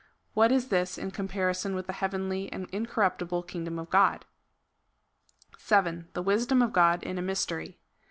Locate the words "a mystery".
7.19-7.77